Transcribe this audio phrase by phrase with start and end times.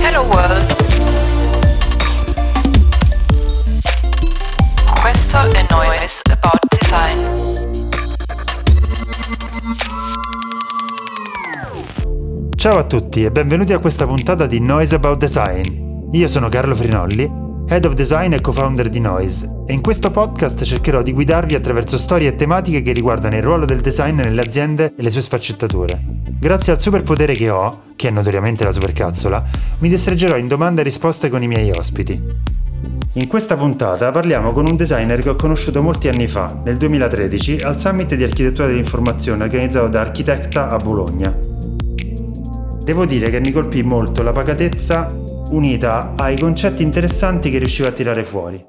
[0.00, 0.76] Hello World.
[5.00, 7.18] Questo è Noise About Design.
[12.54, 16.12] Ciao a tutti e benvenuti a questa puntata di Noise About Design.
[16.12, 20.62] Io sono Carlo Frinolli Head of Design e co-founder di Noise, e in questo podcast
[20.62, 24.94] cercherò di guidarvi attraverso storie e tematiche che riguardano il ruolo del design nelle aziende
[24.96, 26.00] e le sue sfaccettature.
[26.38, 29.42] Grazie al superpotere che ho, che è notoriamente la supercazzola,
[29.78, 32.22] mi distreggerò in domande e risposte con i miei ospiti.
[33.14, 37.62] In questa puntata parliamo con un designer che ho conosciuto molti anni fa, nel 2013,
[37.62, 41.36] al Summit di Architettura dell'Informazione organizzato da Architecta a Bologna.
[42.84, 47.92] Devo dire che mi colpì molto la pacatezza unita ai concetti interessanti che riusciva a
[47.92, 48.64] tirare fuori.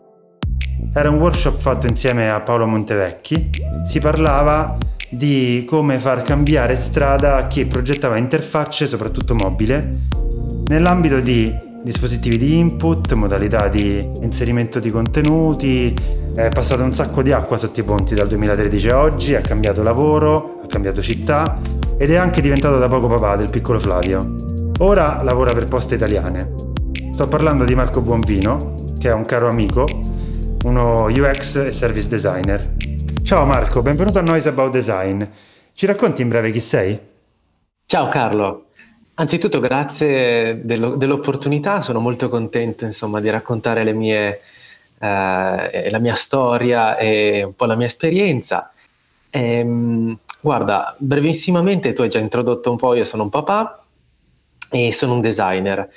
[0.93, 3.49] Era un workshop fatto insieme a Paolo Montevecchi,
[3.83, 4.77] si parlava
[5.09, 9.97] di come far cambiare strada a chi progettava interfacce, soprattutto mobile,
[10.67, 11.53] nell'ambito di
[11.83, 15.93] dispositivi di input, modalità di inserimento di contenuti,
[16.35, 19.81] è passato un sacco di acqua sotto i ponti dal 2013 a oggi, ha cambiato
[19.81, 21.59] lavoro, ha cambiato città
[21.97, 24.35] ed è anche diventato da poco papà del piccolo Flavio.
[24.79, 26.66] Ora lavora per Poste Italiane
[27.17, 29.85] Sto parlando di Marco Buonvino, che è un caro amico,
[30.65, 32.75] uno UX e service designer.
[33.23, 35.23] Ciao Marco, benvenuto a Noise About Design.
[35.73, 36.99] Ci racconti in breve chi sei?
[37.87, 38.67] Ciao Carlo.
[39.15, 44.41] Anzitutto grazie dello, dell'opportunità, sono molto contento insomma, di raccontare mie,
[44.99, 48.71] eh, la mia storia e un po' la mia esperienza.
[49.31, 53.83] E, ehm, guarda, brevissimamente tu hai già introdotto un po', io sono un papà
[54.69, 55.89] e sono un designer.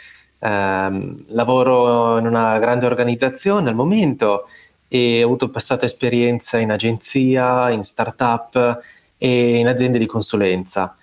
[0.42, 4.48] Um, lavoro in una grande organizzazione al momento
[4.88, 8.80] e ho avuto passata esperienza in agenzia, in startup
[9.18, 10.96] e in aziende di consulenza.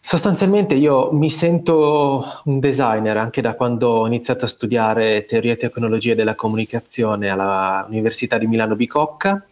[0.00, 5.56] Sostanzialmente io mi sento un designer anche da quando ho iniziato a studiare teoria e
[5.56, 9.46] tecnologie della comunicazione all'Università di Milano Bicocca,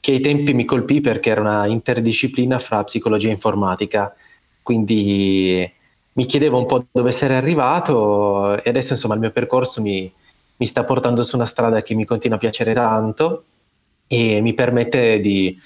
[0.00, 4.12] che ai tempi mi colpì perché era una interdisciplina fra psicologia e informatica.
[4.60, 5.72] Quindi
[6.14, 10.10] mi chiedevo un po' dove essere arrivato e adesso insomma il mio percorso mi,
[10.56, 13.44] mi, sta portando su una strada che mi continua a piacere tanto
[14.06, 15.58] e mi permette di,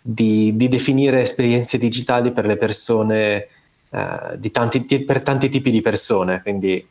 [0.00, 3.48] di, di definire esperienze digitali per le persone,
[3.90, 6.40] eh, tanti, per tanti tipi di persone.
[6.40, 6.86] Quindi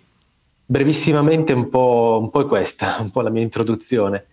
[0.65, 4.25] brevissimamente un po', un po' è questa, un po' la mia introduzione.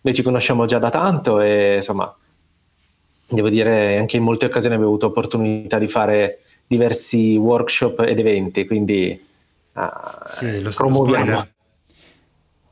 [0.00, 2.14] Noi ci conosciamo già da tanto e insomma
[3.28, 8.66] devo dire anche in molte occasioni abbiamo avuto opportunità di fare diversi workshop ed eventi,
[8.66, 9.24] quindi
[9.74, 9.80] uh,
[10.24, 11.30] sì, lo, promuoviamo.
[11.30, 11.48] Lo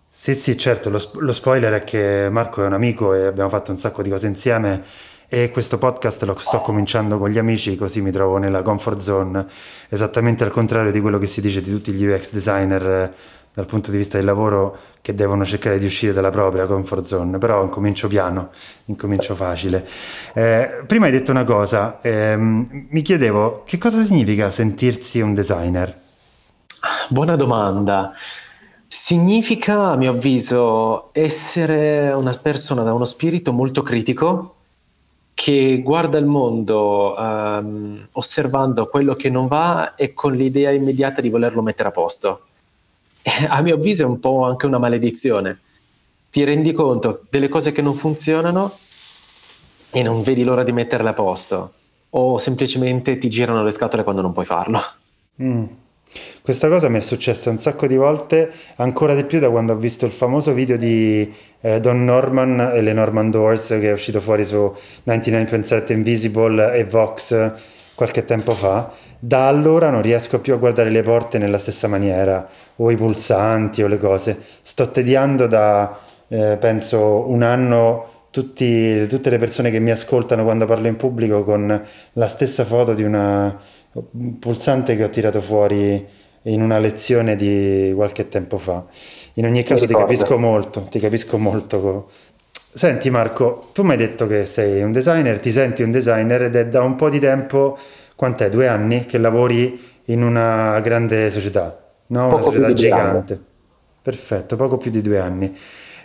[0.09, 3.73] sì, sì, certo, lo, lo, spoiler è che Marco è un amico e abbiamo fatto
[3.73, 4.83] un sacco di cose insieme
[5.29, 9.45] e questo podcast lo sto cominciando con gli amici, così mi trovo nella comfort zone,
[9.89, 13.13] esattamente al contrario di quello che si dice di tutti gli UX designer
[13.55, 17.39] dal punto di vista del lavoro che devono cercare di uscire dalla propria comfort zone,
[17.39, 18.51] però incomincio piano,
[18.87, 19.87] incomincio facile.
[20.35, 26.01] Eh, prima hai detto una cosa, ehm, mi chiedevo che cosa significa sentirsi un designer?
[27.09, 28.13] Buona domanda.
[28.89, 34.57] Significa, a mio avviso, essere una persona da uno spirito molto critico
[35.33, 41.29] che guarda il mondo um, osservando quello che non va e con l'idea immediata di
[41.29, 42.41] volerlo mettere a posto
[43.49, 45.59] a mio avviso è un po' anche una maledizione.
[46.31, 48.79] Ti rendi conto delle cose che non funzionano
[49.91, 51.73] e non vedi l'ora di metterle a posto,
[52.11, 54.81] o semplicemente ti girano le scatole quando non puoi farlo.
[55.41, 55.65] Mm.
[56.43, 59.77] Questa cosa mi è successa un sacco di volte, ancora di più da quando ho
[59.77, 64.21] visto il famoso video di eh, Don Norman e le Norman Doors che è uscito
[64.21, 64.73] fuori su
[65.07, 67.53] 99% Invisible e Vox
[67.95, 68.93] qualche tempo fa
[69.27, 72.47] da allora non riesco più a guardare le porte nella stessa maniera,
[72.77, 74.39] o i pulsanti o le cose.
[74.61, 75.99] Sto tediando da,
[76.29, 81.43] eh, penso, un anno tutti, tutte le persone che mi ascoltano quando parlo in pubblico
[81.43, 81.83] con
[82.13, 83.57] la stessa foto di una
[84.39, 86.05] pulsante che ho tirato fuori
[86.43, 88.85] in una lezione di qualche tempo fa.
[89.35, 92.11] In ogni caso ti capisco molto, ti capisco molto.
[92.75, 96.57] Senti Marco, tu mi hai detto che sei un designer, ti senti un designer ed
[96.57, 97.79] è da un po' di tempo
[98.15, 98.49] quant'è?
[98.49, 101.79] Due anni che lavori in una grande società,
[102.09, 102.27] no?
[102.29, 103.41] una società gigante.
[104.03, 105.57] Perfetto, poco più di due anni.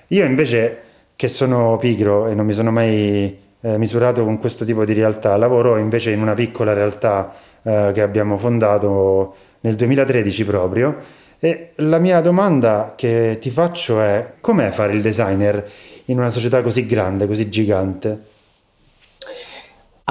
[0.07, 0.81] Io invece,
[1.15, 5.35] che sono pigro e non mi sono mai eh, misurato con questo tipo di realtà,
[5.35, 10.95] lavoro invece in una piccola realtà eh, che abbiamo fondato nel 2013 proprio.
[11.41, 15.69] E la mia domanda che ti faccio è: com'è fare il designer
[16.05, 18.27] in una società così grande, così gigante?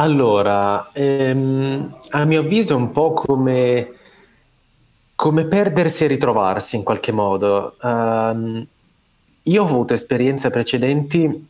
[0.01, 3.93] Allora, ehm, a mio avviso è un po' come
[5.17, 7.75] come perdersi e ritrovarsi in qualche modo.
[7.83, 8.65] Um,
[9.43, 11.49] io ho avuto esperienze precedenti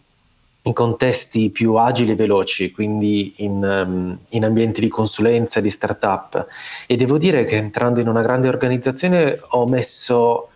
[0.63, 6.47] in contesti più agili e veloci, quindi in, um, in, ambienti di consulenza di startup.
[6.87, 10.49] E devo dire che entrando in una grande organizzazione ho messo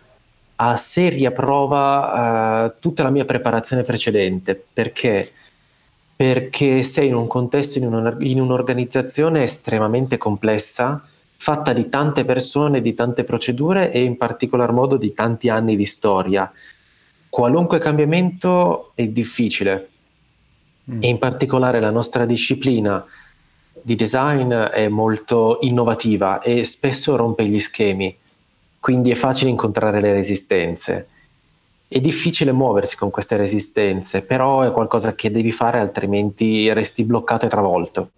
[0.55, 5.31] a seria prova uh, tutta la mia preparazione precedente, perché?
[6.23, 11.05] Perché sei in un contesto, in, un, in un'organizzazione estremamente complessa,
[11.35, 15.85] fatta di tante persone, di tante procedure e in particolar modo di tanti anni di
[15.85, 16.49] storia.
[17.27, 19.89] Qualunque cambiamento è difficile
[20.89, 21.03] mm.
[21.03, 23.05] e in particolare la nostra disciplina
[23.81, 28.15] di design è molto innovativa e spesso rompe gli schemi,
[28.79, 31.07] quindi è facile incontrare le resistenze.
[31.93, 37.45] È difficile muoversi con queste resistenze, però è qualcosa che devi fare altrimenti resti bloccato
[37.45, 38.09] e travolto.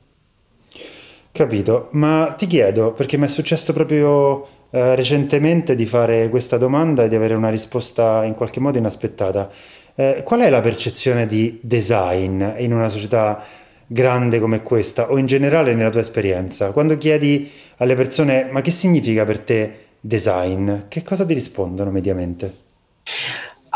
[1.30, 7.04] Capito, ma ti chiedo, perché mi è successo proprio eh, recentemente di fare questa domanda
[7.04, 9.50] e di avere una risposta in qualche modo inaspettata.
[9.94, 13.44] Eh, qual è la percezione di design in una società
[13.88, 16.72] grande come questa o in generale nella tua esperienza?
[16.72, 22.64] Quando chiedi alle persone ma che significa per te design, che cosa ti rispondono mediamente?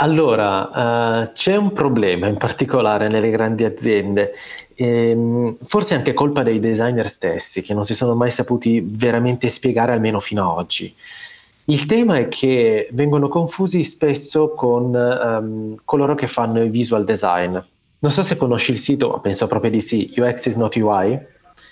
[0.01, 4.33] Allora, uh, c'è un problema in particolare nelle grandi aziende
[4.81, 9.91] Ehm, forse anche colpa dei designer stessi che non si sono mai saputi veramente spiegare
[9.91, 10.95] almeno fino ad oggi.
[11.65, 17.57] Il tema è che vengono confusi spesso con um, coloro che fanno il visual design.
[17.99, 21.19] Non so se conosci il sito, penso proprio di sì, UX is not UI.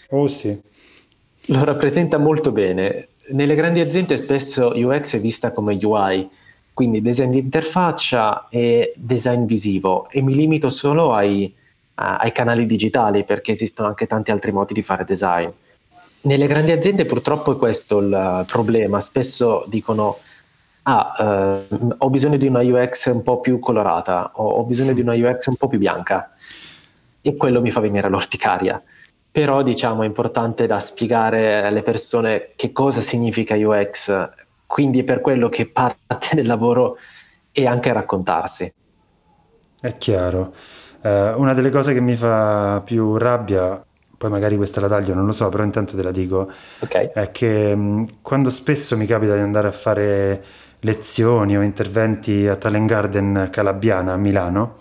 [0.09, 0.59] Oh sì.
[1.45, 3.07] Lo rappresenta molto bene.
[3.30, 6.30] Nelle grandi aziende spesso UX è vista come UI,
[6.77, 11.51] quindi design di interfaccia e design visivo e mi limito solo ai
[12.00, 15.50] ai canali digitali perché esistono anche tanti altri modi di fare design.
[16.21, 20.18] Nelle grandi aziende purtroppo è questo il problema, spesso dicono
[20.83, 25.01] ah, eh, ho bisogno di una UX un po' più colorata o ho bisogno di
[25.01, 26.33] una UX un po' più bianca
[27.19, 28.80] e quello mi fa venire l'orticaria.
[29.31, 34.30] Però diciamo è importante da spiegare alle persone che cosa significa UX,
[34.67, 36.97] quindi è per quello che parte del lavoro
[37.51, 38.71] e anche raccontarsi.
[39.79, 40.53] È chiaro.
[41.01, 43.83] Eh, una delle cose che mi fa più rabbia,
[44.15, 47.09] poi magari questa la taglio, non lo so, però intanto te la dico, okay.
[47.13, 50.43] è che mh, mm, quando spesso mi capita di andare a fare
[50.81, 54.77] lezioni o interventi a Talent Garden Calabiana a Milano,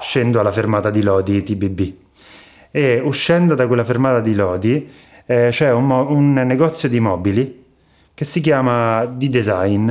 [0.00, 2.02] scendo alla fermata di Lodi TBB
[2.70, 4.90] e uscendo da quella fermata di Lodi
[5.26, 7.63] eh, c'è un, mo- un negozio di mobili
[8.14, 9.90] che si chiama di design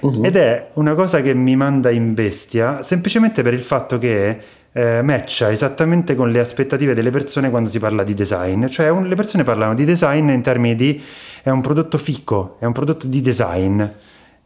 [0.00, 0.24] uh-huh.
[0.24, 4.38] ed è una cosa che mi manda in bestia semplicemente per il fatto che
[4.72, 8.66] eh, matcha esattamente con le aspettative delle persone quando si parla di design.
[8.66, 11.02] Cioè un, le persone parlano di design in termini di
[11.42, 13.82] è un prodotto fico, è un prodotto di design.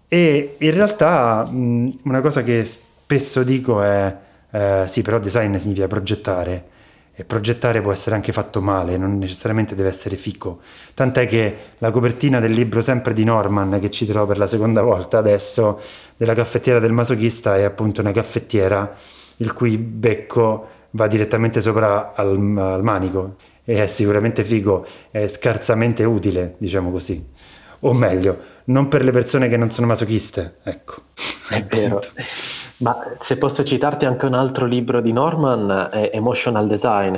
[0.08, 4.16] E in realtà mh, una cosa che spesso dico è
[4.50, 6.72] eh, sì, però design significa progettare.
[7.16, 10.60] E progettare può essere anche fatto male, non necessariamente deve essere fico.
[10.94, 15.18] Tant'è che la copertina del libro sempre di Norman, che citerò per la seconda volta
[15.18, 15.80] adesso,
[16.16, 18.92] della caffettiera del masochista, è appunto una caffettiera
[19.36, 26.04] il cui becco va direttamente sopra al, al manico e è sicuramente figo, è scarsamente
[26.04, 27.24] utile, diciamo così.
[27.80, 31.02] O meglio, non per le persone che non sono masochiste, ecco.
[31.48, 32.00] È vero.
[32.78, 37.16] Ma se posso citarti anche un altro libro di Norman, è Emotional Design,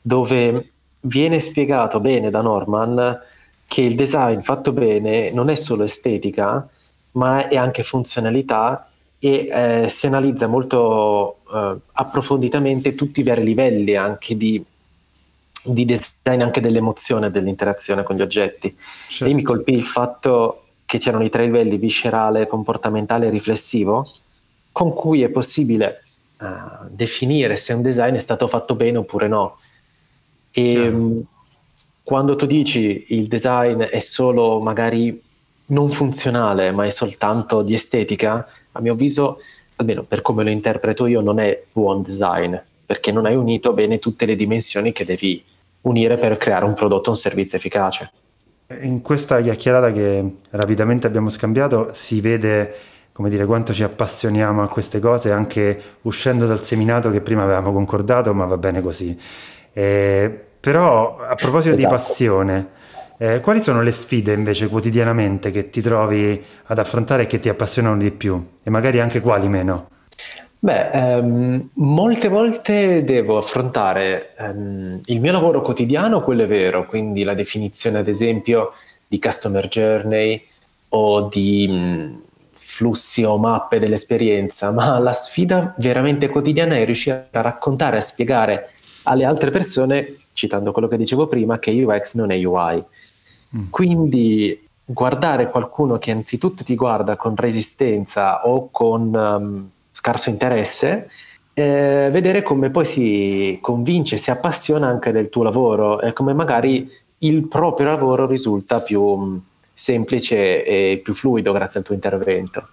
[0.00, 3.20] dove viene spiegato bene da Norman
[3.66, 6.68] che il design fatto bene non è solo estetica,
[7.12, 8.88] ma è anche funzionalità
[9.18, 14.62] e eh, si analizza molto eh, approfonditamente tutti i vari livelli anche di,
[15.62, 18.76] di design, anche dell'emozione, dell'interazione con gli oggetti.
[19.08, 19.32] Certo.
[19.32, 24.08] E mi colpì il fatto che c'erano i tre livelli, viscerale, comportamentale e riflessivo,
[24.76, 26.02] con cui è possibile
[26.38, 29.56] uh, definire se un design è stato fatto bene oppure no.
[30.50, 31.24] E um,
[32.02, 35.18] quando tu dici il design è solo magari
[35.68, 39.38] non funzionale, ma è soltanto di estetica, a mio avviso,
[39.76, 42.54] almeno per come lo interpreto io, non è buon design,
[42.84, 45.42] perché non hai unito bene tutte le dimensioni che devi
[45.80, 48.10] unire per creare un prodotto o un servizio efficace.
[48.82, 54.68] In questa chiacchierata che rapidamente abbiamo scambiato si vede come dire, quanto ci appassioniamo a
[54.68, 59.18] queste cose, anche uscendo dal seminato che prima avevamo concordato, ma va bene così.
[59.72, 61.76] Eh, però a proposito esatto.
[61.76, 62.68] di passione,
[63.16, 67.48] eh, quali sono le sfide invece quotidianamente che ti trovi ad affrontare e che ti
[67.48, 68.38] appassionano di più?
[68.62, 69.88] E magari anche quali meno?
[70.58, 77.22] Beh, ehm, molte volte devo affrontare ehm, il mio lavoro quotidiano, quello è vero, quindi
[77.22, 78.72] la definizione ad esempio
[79.06, 80.44] di customer journey,
[80.90, 82.25] o di mh,
[82.76, 88.70] flussi o mappe dell'esperienza, ma la sfida veramente quotidiana è riuscire a raccontare, a spiegare
[89.04, 92.84] alle altre persone, citando quello che dicevo prima, che UX non è UI.
[93.56, 93.70] Mm.
[93.70, 101.08] Quindi guardare qualcuno che anzitutto ti guarda con resistenza o con um, scarso interesse,
[101.54, 106.90] eh, vedere come poi si convince, si appassiona anche del tuo lavoro e come magari
[107.20, 109.40] il proprio lavoro risulta più
[109.78, 112.66] semplice e più fluido grazie al tuo intervento.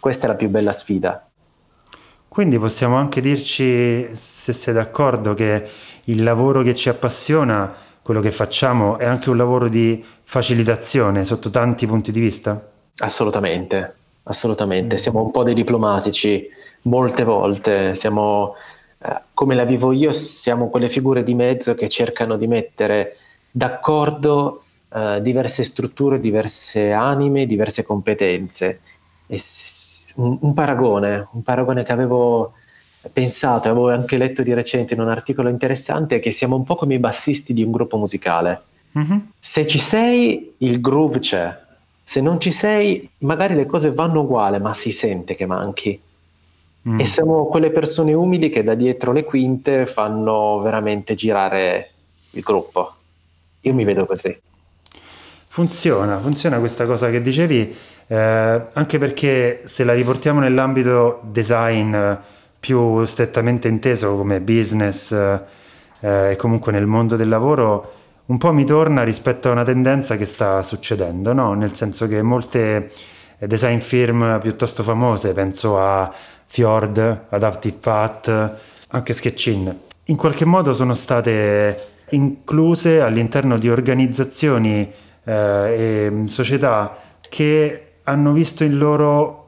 [0.00, 1.28] Questa è la più bella sfida.
[2.26, 5.68] Quindi possiamo anche dirci, se sei d'accordo, che
[6.04, 11.50] il lavoro che ci appassiona, quello che facciamo, è anche un lavoro di facilitazione sotto
[11.50, 12.70] tanti punti di vista?
[12.98, 14.94] Assolutamente, assolutamente.
[14.94, 14.98] Mm.
[14.98, 16.48] Siamo un po' dei diplomatici,
[16.82, 17.94] molte volte.
[17.94, 18.54] Siamo,
[18.98, 23.16] eh, come la vivo io, siamo quelle figure di mezzo che cercano di mettere
[23.50, 24.62] d'accordo
[24.96, 28.80] eh, diverse strutture, diverse anime, diverse competenze.
[29.26, 29.38] E
[30.16, 32.54] un, un, paragone, un paragone che avevo
[33.12, 36.76] pensato, avevo anche letto di recente in un articolo interessante, è che siamo un po'
[36.76, 38.62] come i bassisti di un gruppo musicale.
[38.98, 39.18] Mm-hmm.
[39.38, 41.64] Se ci sei, il groove c'è.
[42.02, 46.00] Se non ci sei, magari le cose vanno uguali, ma si sente che manchi.
[46.88, 47.00] Mm.
[47.00, 51.90] E siamo quelle persone umili che da dietro le quinte fanno veramente girare
[52.30, 52.94] il gruppo.
[53.60, 54.44] Io mi vedo così.
[55.56, 57.74] Funziona, funziona questa cosa che dicevi,
[58.08, 62.18] eh, anche perché se la riportiamo nell'ambito design eh,
[62.60, 67.92] più strettamente inteso come business eh, e comunque nel mondo del lavoro,
[68.26, 71.54] un po' mi torna rispetto a una tendenza che sta succedendo, no?
[71.54, 72.92] nel senso che molte
[73.38, 76.12] eh, design firm piuttosto famose, penso a
[76.44, 78.58] Fjord, Adaptive Path,
[78.88, 84.92] anche Sketchin, in qualche modo sono state incluse all'interno di organizzazioni
[85.26, 86.96] eh, mm, società
[87.28, 89.42] che hanno visto in loro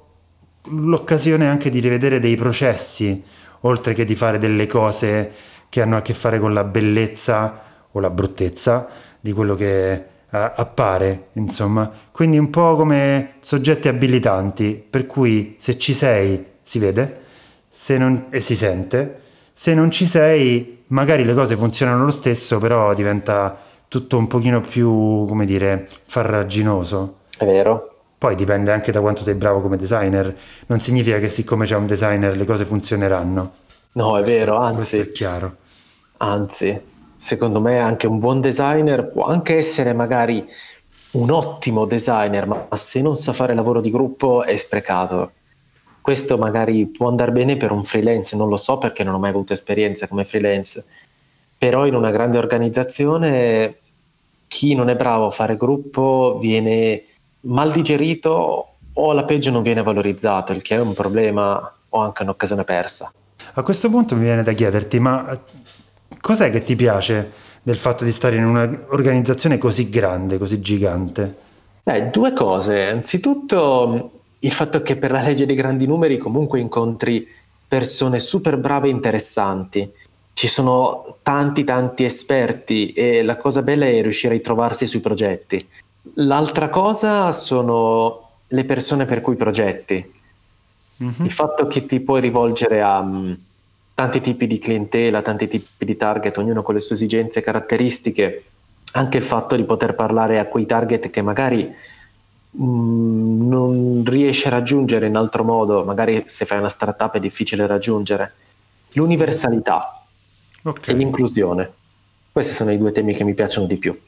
[0.70, 3.22] l'occasione anche di rivedere dei processi,
[3.60, 5.32] oltre che di fare delle cose
[5.68, 7.60] che hanno a che fare con la bellezza
[7.92, 8.88] o la bruttezza
[9.20, 11.90] di quello che eh, appare, insomma.
[12.10, 17.20] Quindi un po' come soggetti abilitanti, per cui se ci sei si vede
[17.96, 19.20] non, e si sente,
[19.52, 23.56] se non ci sei magari le cose funzionano lo stesso, però diventa
[23.88, 27.16] tutto un pochino più, come dire, farraginoso.
[27.36, 27.94] È vero.
[28.18, 30.34] Poi dipende anche da quanto sei bravo come designer.
[30.66, 33.52] Non significa che siccome c'è un designer le cose funzioneranno.
[33.92, 34.76] No, è questo, vero, anzi.
[34.76, 35.56] Questo è chiaro.
[36.18, 36.80] Anzi,
[37.16, 40.46] secondo me anche un buon designer può anche essere magari
[41.12, 45.32] un ottimo designer, ma se non sa fare lavoro di gruppo è sprecato.
[46.00, 49.30] Questo magari può andare bene per un freelance, non lo so perché non ho mai
[49.30, 50.84] avuto esperienza come freelance,
[51.58, 53.76] però in una grande organizzazione
[54.46, 57.02] chi non è bravo a fare gruppo viene
[57.40, 62.22] mal digerito o alla peggio non viene valorizzato, il che è un problema o anche
[62.22, 63.12] un'occasione persa.
[63.54, 65.38] A questo punto mi viene da chiederti, ma
[66.20, 67.30] cos'è che ti piace
[67.62, 71.36] del fatto di stare in un'organizzazione così grande, così gigante?
[71.82, 72.86] Beh, due cose.
[72.86, 74.10] Anzitutto
[74.40, 77.26] il fatto che per la legge dei grandi numeri comunque incontri
[77.66, 79.92] persone super brave e interessanti.
[80.38, 85.66] Ci sono tanti tanti esperti e la cosa bella è riuscire a trovarsi sui progetti.
[86.14, 90.12] L'altra cosa sono le persone per cui progetti.
[91.02, 91.24] Mm-hmm.
[91.24, 93.36] Il fatto che ti puoi rivolgere a um,
[93.94, 98.44] tanti tipi di clientela, tanti tipi di target, ognuno con le sue esigenze e caratteristiche,
[98.92, 101.74] anche il fatto di poter parlare a quei target che magari
[102.56, 107.66] Mm, non riesce a raggiungere in altro modo, magari se fai una startup è difficile
[107.66, 108.32] raggiungere.
[108.92, 109.97] L'universalità
[110.62, 110.94] okay.
[110.94, 111.72] e l'inclusione.
[112.32, 113.98] Questi sono i due temi che mi piacciono di più.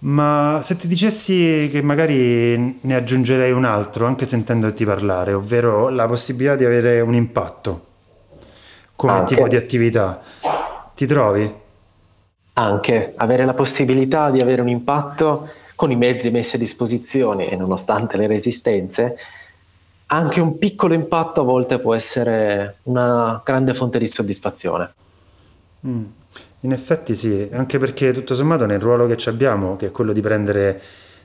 [0.00, 6.06] Ma se ti dicessi che magari ne aggiungerei un altro, anche sentendoti parlare, ovvero la
[6.06, 7.86] possibilità di avere un impatto
[8.96, 9.34] come anche.
[9.34, 10.20] tipo di attività,
[10.94, 11.54] ti trovi?
[12.54, 17.56] Anche avere la possibilità di avere un impatto con i mezzi messi a disposizione e
[17.56, 19.16] nonostante le resistenze,
[20.06, 24.92] anche un piccolo impatto a volte può essere una grande fonte di soddisfazione.
[25.86, 26.04] Mm.
[26.60, 30.20] In effetti sì, anche perché tutto sommato nel ruolo che abbiamo, che è quello di
[30.20, 30.80] prendere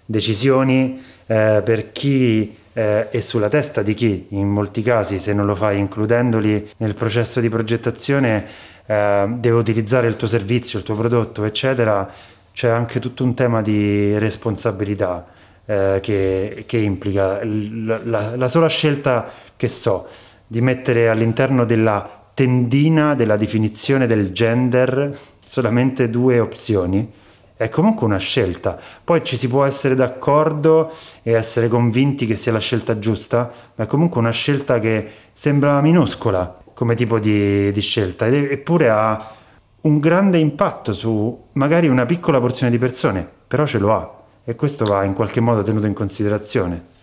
[0.06, 5.46] decisioni eh, per chi eh, e sulla testa di chi, in molti casi se non
[5.46, 8.46] lo fai includendoli nel processo di progettazione,
[8.86, 12.10] eh, deve utilizzare il tuo servizio, il tuo prodotto, eccetera,
[12.52, 15.26] c'è anche tutto un tema di responsabilità
[15.66, 20.08] eh, che, che, implica la, la, la, sola scelta che so
[20.48, 27.10] di mettere all'interno della tendina della definizione del gender solamente due opzioni
[27.56, 28.78] è comunque una scelta.
[29.04, 30.92] Poi ci si può essere d'accordo
[31.24, 35.80] e essere convinti che sia la scelta giusta, ma è comunque una scelta che sembra
[35.80, 39.34] minuscola come tipo di, di scelta, eppure ha
[39.82, 44.56] un grande impatto su magari una piccola porzione di persone, però ce lo ha e
[44.56, 46.94] questo va in qualche modo tenuto in considerazione.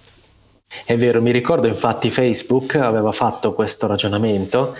[0.85, 4.75] È vero, mi ricordo infatti Facebook aveva fatto questo ragionamento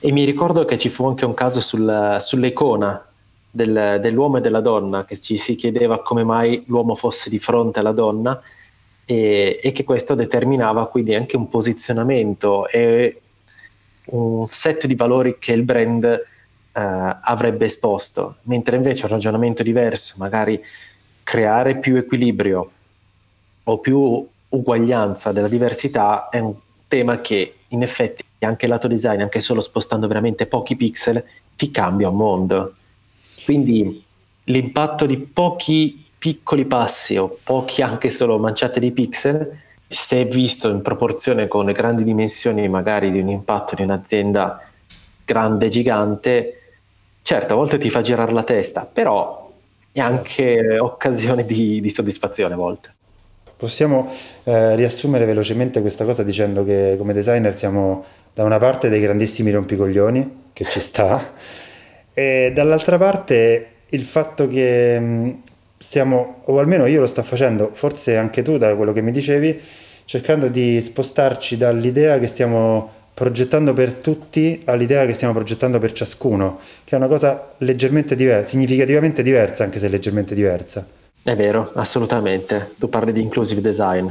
[0.00, 3.06] e mi ricordo che ci fu anche un caso sul, sull'icona
[3.50, 7.80] del, dell'uomo e della donna, che ci si chiedeva come mai l'uomo fosse di fronte
[7.80, 8.40] alla donna
[9.04, 13.20] e, e che questo determinava quindi anche un posizionamento e
[14.06, 16.20] un set di valori che il brand eh,
[16.72, 20.62] avrebbe esposto, mentre invece un ragionamento diverso, magari
[21.22, 22.70] creare più equilibrio
[23.64, 26.54] o più uguaglianza della diversità è un
[26.90, 31.22] tema che in effetti anche lato design, anche solo spostando veramente pochi pixel,
[31.54, 32.74] ti cambia un mondo.
[33.44, 34.02] Quindi
[34.44, 40.82] l'impatto di pochi piccoli passi o pochi anche solo manciate di pixel, se visto in
[40.82, 44.68] proporzione con le grandi dimensioni magari di un impatto di un'azienda
[45.24, 46.72] grande, gigante,
[47.22, 49.48] certo a volte ti fa girare la testa, però
[49.92, 52.94] è anche occasione di, di soddisfazione a volte.
[53.60, 54.10] Possiamo
[54.44, 58.02] eh, riassumere velocemente questa cosa dicendo che come designer siamo
[58.32, 61.30] da una parte dei grandissimi rompicoglioni, che ci sta,
[62.14, 65.30] e dall'altra parte il fatto che mm,
[65.76, 69.60] stiamo, o almeno io lo sto facendo, forse anche tu da quello che mi dicevi,
[70.06, 76.58] cercando di spostarci dall'idea che stiamo progettando per tutti all'idea che stiamo progettando per ciascuno,
[76.84, 80.98] che è una cosa leggermente diversa, significativamente diversa, anche se leggermente diversa.
[81.22, 82.74] È vero, assolutamente.
[82.78, 84.08] Tu parli di inclusive design.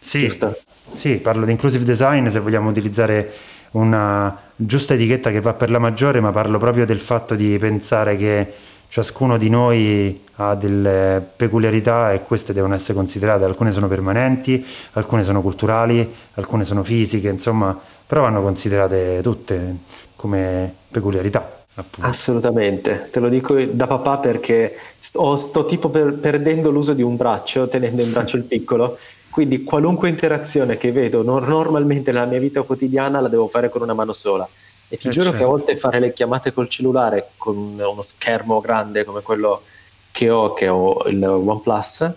[0.00, 0.56] Sì, giusto?
[0.88, 3.32] sì, parlo di inclusive design se vogliamo utilizzare
[3.72, 8.16] una giusta etichetta che va per la maggiore, ma parlo proprio del fatto di pensare
[8.16, 8.52] che
[8.88, 15.24] ciascuno di noi ha delle peculiarità e queste devono essere considerate, alcune sono permanenti, alcune
[15.24, 19.76] sono culturali, alcune sono fisiche, insomma, però vanno considerate tutte
[20.16, 21.57] come peculiarità.
[21.78, 22.08] Appunto.
[22.08, 27.16] Assolutamente, te lo dico da papà perché sto, sto tipo per, perdendo l'uso di un
[27.16, 28.98] braccio, tenendo in braccio il piccolo
[29.38, 33.94] quindi qualunque interazione che vedo normalmente nella mia vita quotidiana la devo fare con una
[33.94, 34.48] mano sola.
[34.88, 35.38] E ti eh giuro certo.
[35.38, 35.50] che a certo.
[35.50, 39.62] volte fare le chiamate col cellulare con uno schermo grande come quello
[40.10, 42.10] che ho, che ho il OnePlus,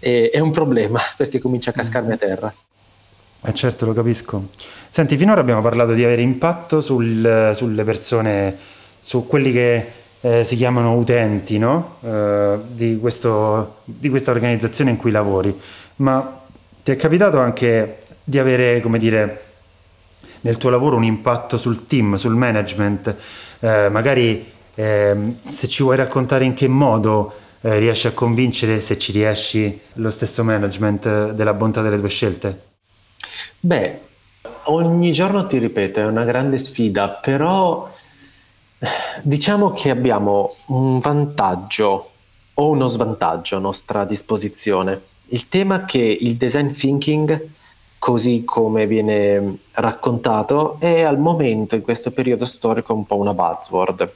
[0.00, 2.54] è, è un problema perché comincia a cascarmi a terra.
[3.42, 4.48] Eh certo, lo capisco.
[4.90, 8.54] Senti, finora abbiamo parlato di avere impatto sul, sulle persone,
[9.00, 11.96] su quelli che eh, si chiamano utenti no?
[12.02, 15.58] eh, di, questo, di, questa organizzazione in cui lavori,
[15.96, 16.40] ma
[16.82, 19.44] ti è capitato anche di avere, come dire,
[20.42, 23.16] nel tuo lavoro un impatto sul team, sul management?
[23.60, 27.32] Eh, magari eh, se ci vuoi raccontare in che modo
[27.62, 32.68] eh, riesci a convincere, se ci riesci, lo stesso management della bontà delle tue scelte?
[33.60, 34.00] Beh,
[34.64, 37.90] ogni giorno ti ripeto, è una grande sfida, però
[39.22, 42.10] diciamo che abbiamo un vantaggio
[42.54, 45.00] o uno svantaggio a nostra disposizione.
[45.28, 47.48] Il tema è che il design thinking,
[47.98, 54.12] così come viene raccontato, è al momento, in questo periodo storico, un po' una buzzword.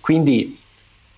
[0.00, 0.58] Quindi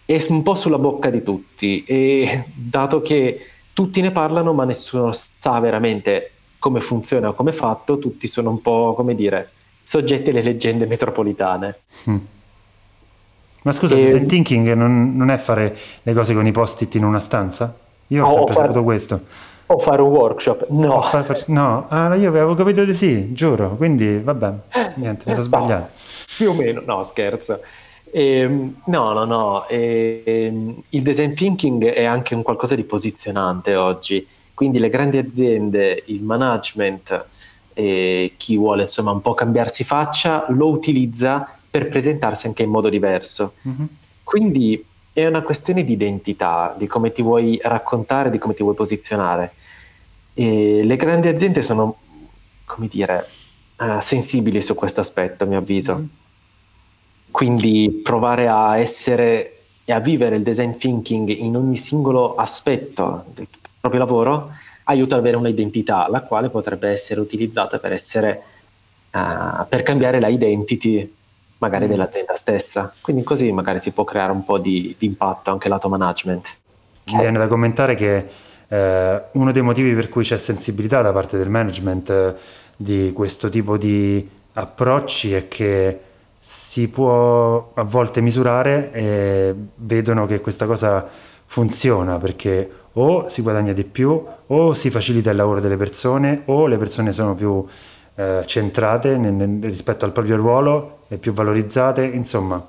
[0.05, 3.41] è un po' sulla bocca di tutti e dato che
[3.73, 8.51] tutti ne parlano ma nessuno sa veramente come funziona o come è fatto, tutti sono
[8.51, 9.51] un po', come dire,
[9.83, 11.79] soggetti alle leggende metropolitane.
[12.09, 12.17] Mm.
[13.63, 14.05] Ma scusa, e...
[14.05, 17.77] design thinking non, non, è fare le cose con i post-it in una stanza?
[18.09, 19.21] Io ho oh, sempre fare, saputo questo.
[19.67, 20.67] O fare un workshop?
[20.71, 21.01] No.
[21.01, 23.77] Far, no, ah, io avevo capito di sì, giuro.
[23.77, 24.53] Quindi, vabbè,
[24.97, 25.91] niente, mi sono sbagliato.
[26.37, 27.61] Più o meno, no, scherzo.
[28.11, 28.49] Eh,
[28.85, 29.69] no, no, no.
[29.69, 34.27] Eh, il design thinking è anche un qualcosa di posizionante oggi.
[34.55, 37.27] Quindi le grandi aziende, il management
[37.73, 42.89] e chi vuole insomma un po' cambiarsi faccia lo utilizza per presentarsi anche in modo
[42.89, 43.55] diverso.
[43.67, 43.85] Mm-hmm.
[44.25, 48.75] Quindi è una questione di identità, di come ti vuoi raccontare, di come ti vuoi
[48.75, 49.53] posizionare.
[50.35, 51.97] E le grandi aziende sono,
[52.65, 53.29] come dire,
[53.79, 55.99] uh, sensibili su questo aspetto, a mio avviso.
[55.99, 56.05] Mm.
[57.31, 59.55] Quindi provare a essere
[59.85, 63.49] e a vivere il design thinking in ogni singolo aspetto del
[63.81, 64.53] proprio lavoro
[64.85, 68.43] aiuta ad avere un'identità, la quale potrebbe essere utilizzata per essere,
[69.11, 71.13] uh, per cambiare la identity
[71.61, 71.89] magari mm.
[71.89, 72.93] dell'azienda stessa.
[73.01, 76.57] Quindi così magari si può creare un po' di, di impatto anche lato management.
[77.13, 78.27] Mi viene da commentare che
[78.69, 82.35] eh, uno dei motivi per cui c'è sensibilità da parte del management eh,
[82.77, 86.01] di questo tipo di approcci è che
[86.39, 91.07] si può a volte misurare e vedono che questa cosa
[91.45, 96.67] funziona perché o si guadagna di più o si facilita il lavoro delle persone o
[96.67, 97.65] le persone sono più
[98.21, 102.63] eh, centrate nel, nel, rispetto al proprio ruolo e più valorizzate, insomma,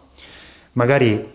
[0.74, 1.30] magari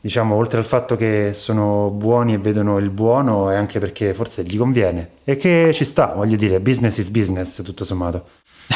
[0.00, 4.42] diciamo oltre al fatto che sono buoni e vedono il buono è anche perché forse
[4.42, 8.24] gli conviene e che ci sta, voglio dire, business is business tutto sommato.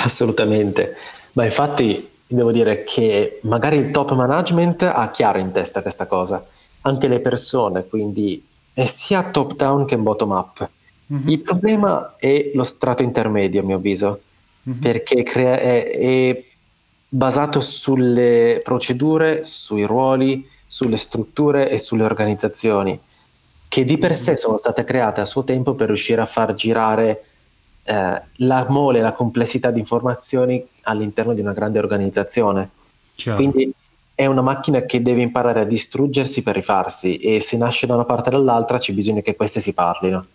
[0.04, 0.94] Assolutamente,
[1.32, 6.44] ma infatti devo dire che magari il top management ha chiaro in testa questa cosa,
[6.82, 10.68] anche le persone, quindi è sia top down che bottom up.
[11.12, 11.28] Mm-hmm.
[11.28, 14.20] Il problema è lo strato intermedio, a mio avviso,
[14.68, 14.80] mm-hmm.
[14.80, 16.44] perché crea- è, è
[17.08, 22.98] basato sulle procedure, sui ruoli, sulle strutture e sulle organizzazioni,
[23.68, 24.38] che di per sé mm-hmm.
[24.38, 27.24] sono state create a suo tempo per riuscire a far girare
[27.84, 32.70] eh, la mole, la complessità di informazioni all'interno di una grande organizzazione.
[33.14, 33.36] Chiaro.
[33.36, 33.72] Quindi
[34.14, 38.04] è una macchina che deve imparare a distruggersi per rifarsi e se nasce da una
[38.04, 40.26] parte o dall'altra c'è bisogno che queste si parlino.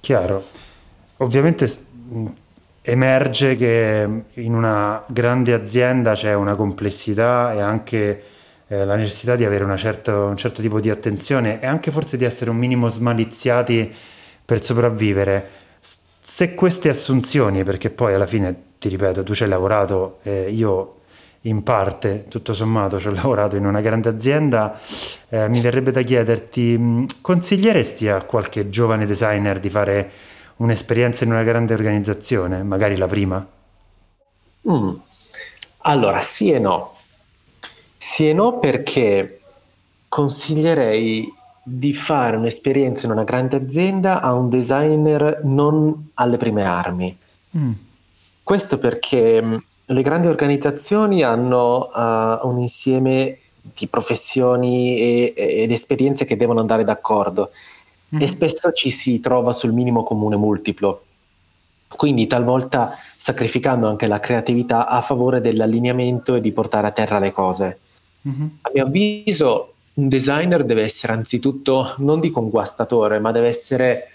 [0.00, 0.44] Chiaro.
[1.18, 1.72] Ovviamente
[2.86, 8.22] emerge che in una grande azienda c'è una complessità e anche
[8.68, 12.26] eh, la necessità di avere certo, un certo tipo di attenzione e anche forse di
[12.26, 13.90] essere un minimo smaliziati
[14.44, 15.48] per sopravvivere.
[16.20, 20.96] Se queste assunzioni, perché poi alla fine, ti ripeto, tu ci hai lavorato, eh, io
[21.42, 24.78] in parte, tutto sommato, ci ho lavorato in una grande azienda,
[25.30, 30.10] eh, mi verrebbe da chiederti, consiglieresti a qualche giovane designer di fare
[30.56, 33.46] un'esperienza in una grande organizzazione, magari la prima?
[34.68, 34.94] Mm.
[35.78, 36.94] Allora, sì e no.
[37.96, 39.40] Sì e no perché
[40.08, 47.16] consiglierei di fare un'esperienza in una grande azienda a un designer non alle prime armi.
[47.56, 47.72] Mm.
[48.42, 56.26] Questo perché mm, le grandi organizzazioni hanno uh, un insieme di professioni e, ed esperienze
[56.26, 57.50] che devono andare d'accordo
[58.14, 58.20] mm.
[58.20, 61.04] e spesso ci si trova sul minimo comune multiplo.
[61.88, 67.30] Quindi talvolta sacrificando anche la creatività a favore dell'allineamento e di portare a terra le
[67.30, 67.78] cose.
[68.28, 68.46] Mm-hmm.
[68.62, 74.08] A mio avviso un designer deve essere anzitutto, non dico un guastatore, ma deve essere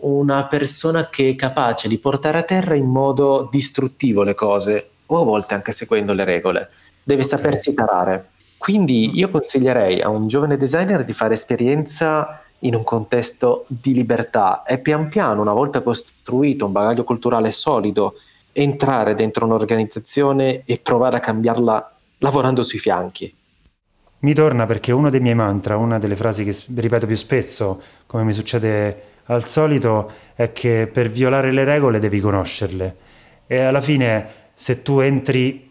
[0.00, 5.20] una persona che è capace di portare a terra in modo distruttivo le cose, o
[5.20, 6.70] a volte anche seguendo le regole.
[7.02, 7.36] Deve okay.
[7.36, 8.28] sapersi tarare.
[8.58, 14.62] Quindi io consiglierei a un giovane designer di fare esperienza in un contesto di libertà
[14.62, 18.14] e pian piano, una volta costruito un bagaglio culturale solido,
[18.52, 23.34] entrare dentro un'organizzazione e provare a cambiarla lavorando sui fianchi.
[24.20, 28.24] Mi torna perché uno dei miei mantra, una delle frasi che ripeto più spesso, come
[28.24, 32.96] mi succede al solito, è che per violare le regole devi conoscerle.
[33.46, 35.70] E alla fine se tu entri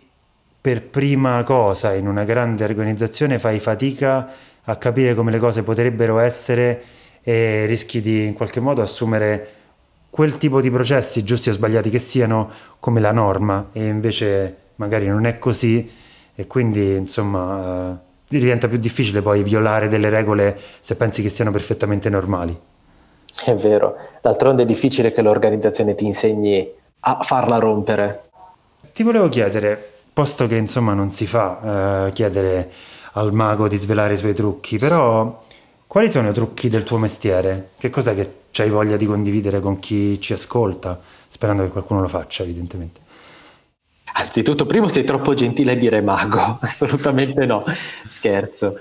[0.61, 4.31] per prima cosa in una grande organizzazione fai fatica
[4.69, 6.83] a capire come le cose potrebbero essere
[7.23, 9.55] e rischi di in qualche modo assumere
[10.09, 12.49] quel tipo di processi, giusti o sbagliati che siano,
[12.79, 15.89] come la norma e invece magari non è così
[16.33, 17.99] e quindi insomma
[18.29, 22.57] eh, diventa più difficile poi violare delle regole se pensi che siano perfettamente normali.
[23.43, 26.67] È vero, d'altronde è difficile che l'organizzazione ti insegni
[27.01, 28.29] a farla rompere.
[28.91, 32.71] Ti volevo chiedere, posto che insomma non si fa eh, chiedere
[33.17, 35.41] al mago di svelare i suoi trucchi, però
[35.87, 37.71] quali sono i trucchi del tuo mestiere?
[37.77, 42.07] Che cos'è che hai voglia di condividere con chi ci ascolta, sperando che qualcuno lo
[42.07, 43.01] faccia evidentemente?
[44.13, 47.63] Anzitutto, primo sei troppo gentile a dire mago, assolutamente no,
[48.07, 48.77] scherzo.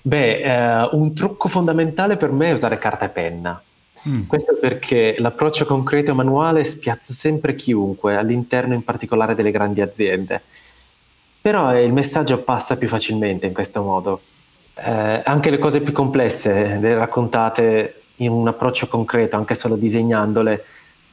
[0.00, 3.62] Beh, eh, un trucco fondamentale per me è usare carta e penna.
[4.08, 4.26] Mm.
[4.26, 10.42] Questo perché l'approccio concreto e manuale spiazza sempre chiunque, all'interno in particolare delle grandi aziende.
[11.40, 14.20] Però il messaggio passa più facilmente in questo modo.
[14.74, 20.64] Eh, anche le cose più complesse, le raccontate in un approccio concreto, anche solo disegnandole,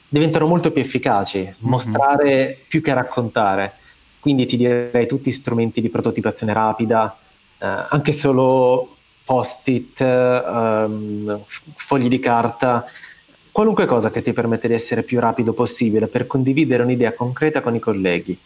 [0.07, 1.53] diventano molto più efficaci, mm-hmm.
[1.59, 3.73] mostrare più che raccontare.
[4.19, 7.15] Quindi ti direi tutti strumenti di prototipazione rapida,
[7.59, 11.41] eh, anche solo post-it, um,
[11.75, 12.85] fogli di carta,
[13.51, 17.75] qualunque cosa che ti permette di essere più rapido possibile per condividere un'idea concreta con
[17.75, 18.37] i colleghi.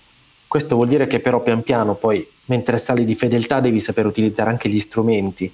[0.49, 4.49] Questo vuol dire che però pian piano poi, mentre sali di fedeltà, devi saper utilizzare
[4.49, 5.53] anche gli strumenti.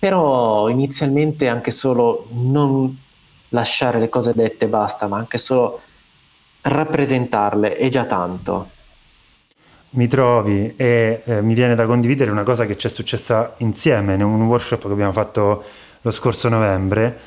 [0.00, 2.94] Però inizialmente anche solo non
[3.50, 5.80] lasciare le cose dette e basta, ma anche solo
[6.62, 8.74] rappresentarle è già tanto
[9.90, 14.14] mi trovi e eh, mi viene da condividere una cosa che ci è successa insieme
[14.14, 15.62] in un workshop che abbiamo fatto
[16.02, 17.18] lo scorso novembre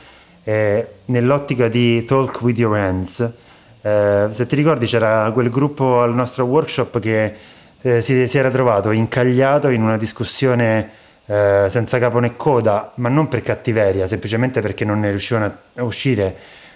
[0.44, 3.34] eh, nell'ottica di Talk with Your Hands.
[3.82, 7.34] Eh, se ti ricordi c'era quel gruppo al nostro workshop che
[7.82, 10.90] eh, si, si, era trovato incagliato in una discussione
[11.26, 15.84] eh, senza capo né coda, ma non per cattiveria, semplicemente perché non ne riuscivano a
[15.84, 16.36] uscire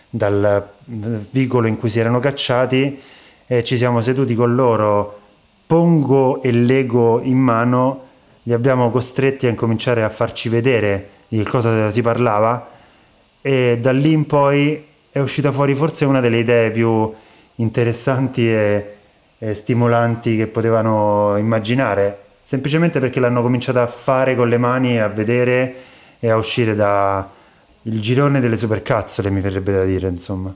[0.10, 3.02] dal vicolo in cui si erano cacciati
[3.48, 5.20] e ci siamo seduti con loro,
[5.66, 8.02] Pongo e Lego in mano,
[8.44, 12.70] li abbiamo costretti a incominciare a farci vedere di che cosa si parlava
[13.42, 17.14] e da lì in poi è uscita fuori forse una delle idee più
[17.58, 18.96] interessanti e,
[19.38, 25.08] e stimolanti che potevano immaginare, semplicemente perché l'hanno cominciato a fare con le mani, a
[25.10, 25.76] vedere
[26.20, 27.30] e a uscire da
[27.84, 30.52] il girone delle supercazzole, mi verrebbe da dire, insomma.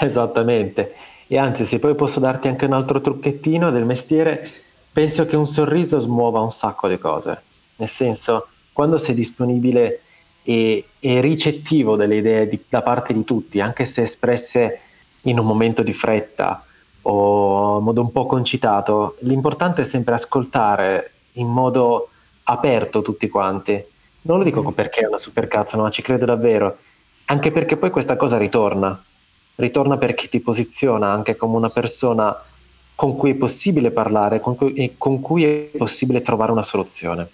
[0.00, 0.94] Esattamente.
[1.28, 4.50] E anzi, se poi posso darti anche un altro trucchettino del mestiere,
[4.90, 7.40] penso che un sorriso smuova un sacco di cose.
[7.76, 10.00] Nel senso, quando sei disponibile
[10.42, 14.80] e, e ricettivo delle idee di, da parte di tutti, anche se espresse
[15.22, 16.64] in un momento di fretta
[17.02, 22.08] o in modo un po' concitato, l'importante è sempre ascoltare in modo
[22.42, 23.80] aperto tutti quanti.
[24.22, 24.68] Non lo dico mm.
[24.70, 26.76] perché è una supercazzo, no, ci credo davvero.
[27.26, 29.00] Anche perché poi questa cosa ritorna.
[29.54, 32.36] Ritorna perché ti posiziona anche come una persona
[32.96, 37.28] con cui è possibile parlare, con cui, con cui è possibile trovare una soluzione.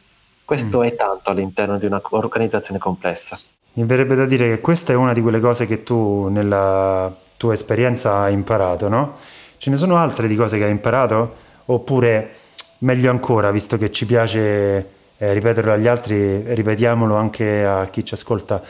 [0.45, 0.83] Questo mm.
[0.83, 3.41] è tanto all'interno di un'organizzazione complessa.
[3.75, 7.55] Mi verrebbe da dire che questa è una di quelle cose che tu nella tua
[7.55, 9.17] esperienza hai imparato, no?
[9.57, 11.35] Ce ne sono altre di cose che hai imparato?
[11.67, 12.35] Oppure,
[12.79, 18.13] meglio ancora, visto che ci piace eh, ripeterlo agli altri, ripetiamolo anche a chi ci
[18.13, 18.63] ascolta,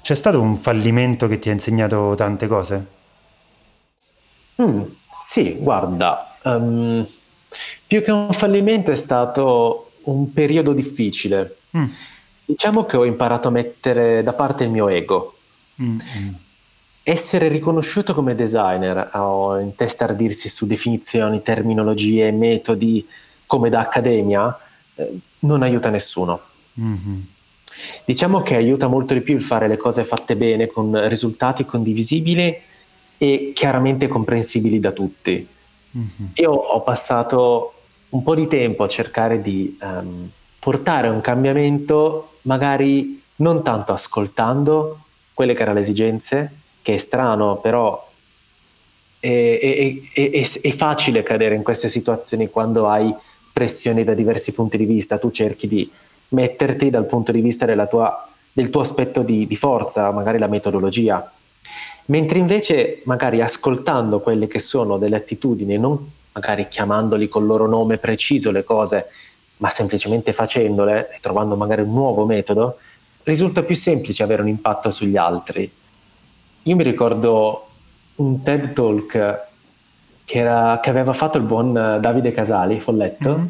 [0.00, 2.86] c'è stato un fallimento che ti ha insegnato tante cose?
[4.62, 4.82] Mm,
[5.14, 7.06] sì, guarda, um,
[7.86, 11.56] più che un fallimento è stato un periodo difficile.
[11.76, 11.86] Mm.
[12.48, 15.36] Diciamo che ho imparato a mettere da parte il mio ego.
[15.82, 15.98] Mm.
[17.02, 23.06] Essere riconosciuto come designer o intestardirsi su definizioni, terminologie, metodi
[23.44, 24.58] come da accademia
[24.94, 26.40] eh, non aiuta nessuno.
[26.80, 27.20] Mm-hmm.
[28.06, 32.56] Diciamo che aiuta molto di più il fare le cose fatte bene con risultati condivisibili
[33.18, 35.46] e chiaramente comprensibili da tutti.
[35.98, 36.30] Mm-hmm.
[36.36, 37.74] Io ho passato
[38.08, 45.00] un po' di tempo a cercare di um, portare un cambiamento, magari non tanto ascoltando
[45.34, 46.50] quelle che erano le esigenze,
[46.82, 48.08] che è strano, però
[49.20, 53.14] è, è, è, è, facile cadere in queste situazioni quando hai
[53.52, 55.88] pressioni da diversi punti di vista, tu cerchi di
[56.30, 61.30] metterti dal punto di vista tua, del tuo aspetto di, di forza, magari la metodologia,
[62.06, 67.98] mentre invece magari ascoltando quelle che sono delle attitudini non magari chiamandoli col loro nome
[67.98, 69.08] preciso le cose,
[69.58, 72.78] ma semplicemente facendole e trovando magari un nuovo metodo,
[73.24, 75.70] risulta più semplice avere un impatto sugli altri.
[76.62, 77.66] Io mi ricordo
[78.16, 79.46] un TED Talk
[80.24, 83.46] che, era, che aveva fatto il buon Davide Casali, Folletto, mm-hmm.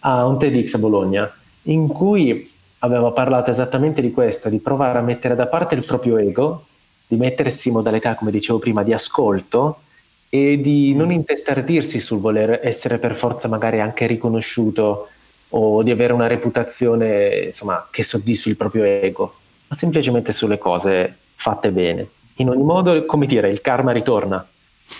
[0.00, 5.02] a un TEDx a Bologna, in cui aveva parlato esattamente di questo, di provare a
[5.02, 6.66] mettere da parte il proprio ego,
[7.06, 9.80] di mettersi in modalità, come dicevo prima, di ascolto
[10.28, 15.08] e di non intestardirsi sul voler essere per forza magari anche riconosciuto
[15.54, 19.34] o di avere una reputazione insomma, che soddisfi il proprio ego,
[19.68, 22.08] ma semplicemente sulle cose fatte bene.
[22.36, 24.46] In ogni modo, come dire, il karma ritorna.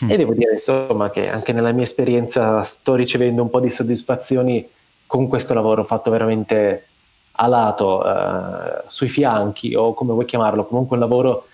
[0.05, 0.11] Mm.
[0.11, 4.67] E devo dire insomma che anche nella mia esperienza sto ricevendo un po' di soddisfazioni
[5.07, 6.87] con questo lavoro fatto veramente
[7.33, 11.47] a lato, eh, sui fianchi o come vuoi chiamarlo, comunque un lavoro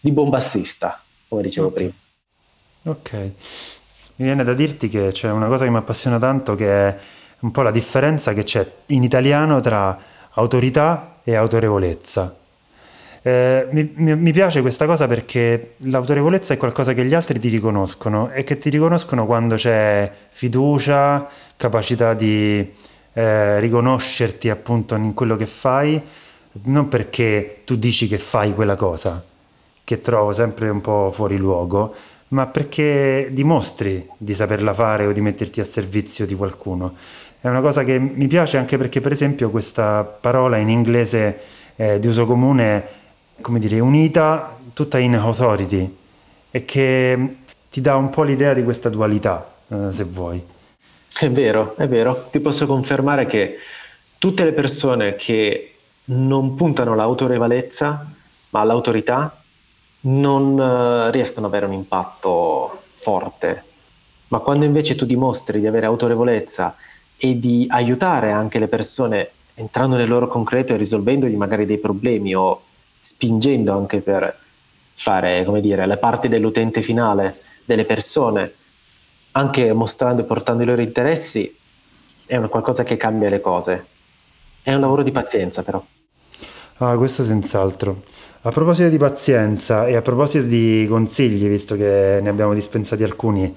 [0.00, 1.76] di bombassista, come dicevo okay.
[1.76, 2.94] prima.
[2.94, 3.12] Ok,
[4.16, 6.98] mi viene da dirti che c'è una cosa che mi appassiona tanto che è
[7.40, 9.98] un po' la differenza che c'è in italiano tra
[10.30, 12.34] autorità e autorevolezza.
[13.20, 18.30] Eh, mi, mi, piace questa cosa perché l'autorevolezza è qualcosa che gli altri ti riconoscono
[18.30, 22.74] e che ti riconoscono quando c'è fiducia, capacità di
[23.12, 26.00] eh, riconoscerti appunto in quello che fai,
[26.62, 29.22] non perché tu dici che fai quella cosa,
[29.82, 31.94] che trovo sempre un po' fuori luogo,
[32.28, 36.94] ma perché dimostri di saperla fare o di metterti a servizio di qualcuno.
[37.40, 41.40] È una cosa che mi piace anche perché, per esempio, questa parola in inglese
[41.76, 42.84] eh, di uso comune,
[43.40, 45.96] come dire, unita tutta in authority
[46.50, 47.36] e che
[47.70, 50.44] ti dà un po' l'idea di questa dualità, eh, se vuoi.
[51.16, 52.28] È vero, è vero.
[52.30, 53.58] Ti posso confermare che
[54.18, 55.74] tutte le persone che
[56.06, 58.06] non puntano all'autorevolezza,
[58.50, 59.40] ma all'autorità,
[60.00, 63.62] non uh, riescono ad avere un impatto forte,
[64.28, 66.74] ma quando invece tu dimostri di avere autorevolezza
[67.18, 72.34] e di aiutare anche le persone entrando nel loro concreto e risolvendogli magari dei problemi
[72.34, 72.62] o
[73.00, 74.38] spingendo anche per
[74.94, 78.52] fare, come dire, le parti dell'utente finale delle persone,
[79.32, 81.54] anche mostrando e portando i loro interessi,
[82.26, 83.86] è una qualcosa che cambia le cose.
[84.62, 85.84] È un lavoro di pazienza però.
[86.78, 88.02] Ah, questo senz'altro.
[88.42, 93.52] A proposito di pazienza e a proposito di consigli, visto che ne abbiamo dispensati alcuni,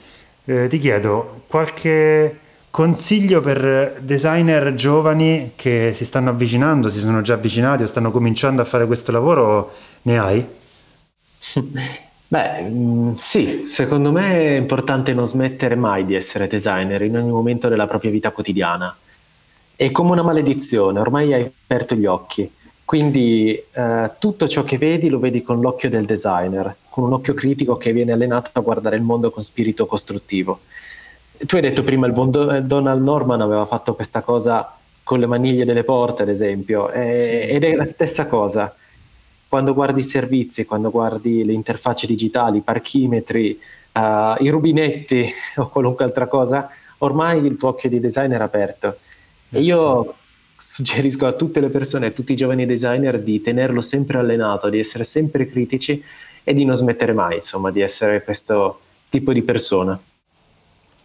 [0.45, 2.39] eh, ti chiedo qualche
[2.72, 8.62] consiglio per designer giovani che si stanno avvicinando, si sono già avvicinati o stanno cominciando
[8.62, 10.48] a fare questo lavoro, ne hai?
[12.32, 17.30] Beh, mm, sì, secondo me è importante non smettere mai di essere designer in ogni
[17.30, 18.96] momento della propria vita quotidiana.
[19.76, 22.50] È come una maledizione, ormai hai aperto gli occhi.
[22.86, 27.34] Quindi eh, tutto ciò che vedi lo vedi con l'occhio del designer, con un occhio
[27.34, 30.62] critico che viene allenato a guardare il mondo con spirito costruttivo.
[31.46, 32.30] Tu hai detto prima il buon
[32.66, 37.54] Donald Norman aveva fatto questa cosa con le maniglie delle porte, ad esempio, e, sì.
[37.56, 38.74] ed è la stessa cosa.
[39.48, 43.60] Quando guardi i servizi, quando guardi le interfacce digitali, i parchimetri,
[43.94, 48.98] uh, i rubinetti o qualunque altra cosa, ormai il tuo occhio di designer è aperto.
[49.50, 50.16] E eh io
[50.56, 54.80] suggerisco a tutte le persone, a tutti i giovani designer di tenerlo sempre allenato, di
[54.80, 56.02] essere sempre critici
[56.44, 60.00] e di non smettere mai, insomma, di essere questo tipo di persona.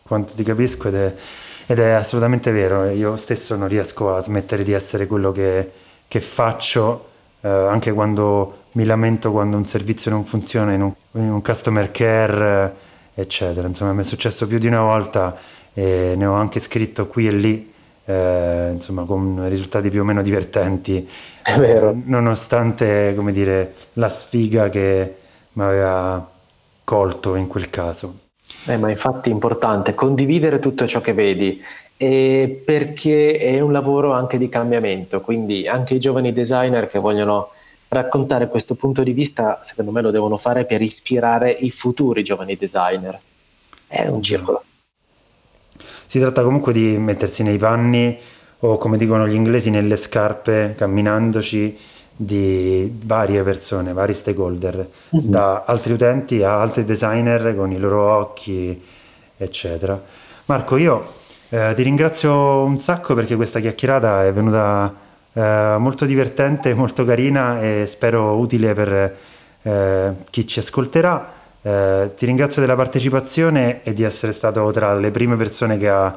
[0.07, 1.15] Quanto ti capisco ed è,
[1.67, 5.71] ed è assolutamente vero, io stesso non riesco a smettere di essere quello che,
[6.07, 7.09] che faccio,
[7.41, 11.91] eh, anche quando mi lamento quando un servizio non funziona in un, in un customer
[11.91, 12.75] care,
[13.15, 13.67] eh, eccetera.
[13.67, 15.37] Insomma, mi è successo più di una volta
[15.73, 17.73] e ne ho anche scritto qui e lì
[18.05, 21.09] eh, insomma con risultati più o meno divertenti,
[21.43, 21.93] È vero.
[22.05, 25.17] nonostante come dire, la sfiga che
[25.55, 26.31] mi aveva
[26.85, 28.26] colto in quel caso.
[28.69, 31.63] Eh, ma infatti è importante condividere tutto ciò che vedi
[31.97, 37.51] eh, perché è un lavoro anche di cambiamento, quindi anche i giovani designer che vogliono
[37.89, 42.57] raccontare questo punto di vista, secondo me lo devono fare per ispirare i futuri giovani
[42.57, 43.19] designer.
[43.87, 44.65] È un circolo.
[46.07, 48.19] Si tratta comunque di mettersi nei panni
[48.61, 51.79] o come dicono gli inglesi nelle scarpe camminandoci
[52.17, 54.75] di varie persone, vari stakeholder,
[55.15, 55.29] mm-hmm.
[55.29, 58.83] da altri utenti a altri designer con i loro occhi,
[59.37, 60.01] eccetera.
[60.47, 61.07] Marco, io
[61.51, 64.93] eh, ti ringrazio un sacco perché questa chiacchierata è venuta
[65.33, 69.17] eh, molto divertente, molto carina e spero utile per
[69.63, 71.33] eh, chi ci ascolterà.
[71.61, 76.17] Eh, ti ringrazio della partecipazione e di essere stato tra le prime persone che ha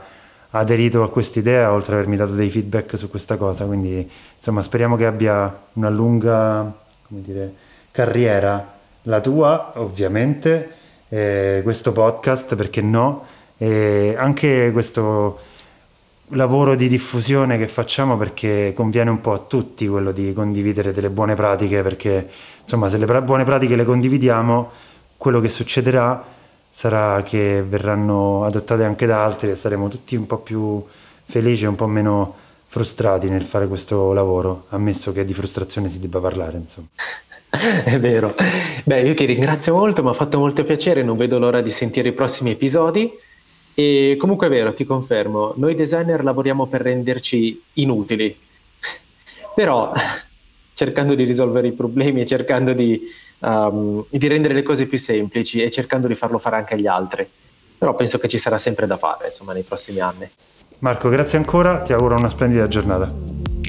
[0.52, 3.66] aderito a questa idea, oltre ad avermi dato dei feedback su questa cosa.
[3.66, 6.72] Quindi, insomma, speriamo che abbia una lunga
[7.08, 7.54] dire,
[7.92, 10.72] carriera, la tua, ovviamente,
[11.10, 13.26] eh, questo podcast, perché no,
[13.58, 15.40] e anche questo
[16.30, 21.10] lavoro di diffusione che facciamo perché conviene un po' a tutti quello di condividere delle
[21.10, 22.30] buone pratiche perché
[22.62, 24.70] insomma se le pra- buone pratiche le condividiamo
[25.18, 26.24] quello che succederà
[26.80, 30.82] sarà che verranno adottate anche da altri e saremo tutti un po' più
[31.26, 32.34] felici e un po' meno
[32.68, 36.88] frustrati nel fare questo lavoro, ammesso che di frustrazione si debba parlare, insomma.
[37.84, 38.34] È vero.
[38.86, 42.08] Beh, io ti ringrazio molto, mi ha fatto molto piacere, non vedo l'ora di sentire
[42.08, 43.12] i prossimi episodi.
[43.74, 48.34] E comunque è vero, ti confermo, noi designer lavoriamo per renderci inutili,
[49.54, 49.92] però
[50.74, 53.02] cercando di risolvere i problemi e cercando di
[53.40, 57.28] um, di rendere le cose più semplici e cercando di farlo fare anche agli altri.
[57.78, 60.30] Però penso che ci sarà sempre da fare, insomma, nei prossimi anni.
[60.80, 63.08] Marco, grazie ancora, ti auguro una splendida giornata.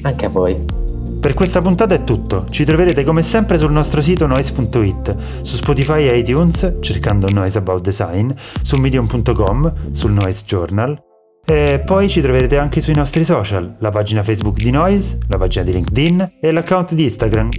[0.03, 0.81] Anche a voi.
[1.21, 6.07] Per questa puntata è tutto, ci troverete come sempre sul nostro sito noise.it, su Spotify
[6.07, 8.31] e iTunes cercando Noise About Design,
[8.63, 10.99] su medium.com, sul Noise Journal
[11.45, 15.63] e poi ci troverete anche sui nostri social, la pagina Facebook di Noise, la pagina
[15.63, 17.49] di LinkedIn e l'account di Instagram